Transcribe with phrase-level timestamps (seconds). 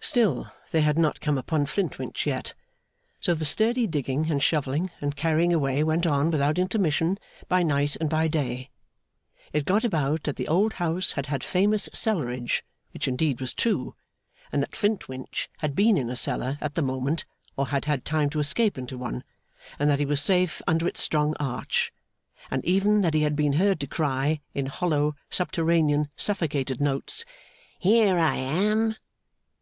[0.00, 2.52] Still, they had not come upon Flintwinch yet;
[3.20, 7.96] so the sturdy digging and shovelling and carrying away went on without intermission by night
[7.96, 8.68] and by day.
[9.50, 13.94] It got about that the old house had had famous cellarage (which indeed was true),
[14.52, 17.24] and that Flintwinch had been in a cellar at the moment,
[17.56, 19.24] or had had time to escape into one,
[19.78, 21.94] and that he was safe under its strong arch,
[22.50, 27.24] and even that he had been heard to cry, in hollow, subterranean, suffocated notes,
[27.78, 28.96] 'Here I am!